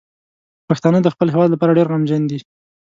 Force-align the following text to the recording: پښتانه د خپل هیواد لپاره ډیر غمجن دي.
پښتانه 0.67 0.99
د 1.01 1.07
خپل 1.13 1.27
هیواد 1.33 1.49
لپاره 1.51 1.75
ډیر 1.77 1.87
غمجن 1.91 2.21
دي. 2.31 2.39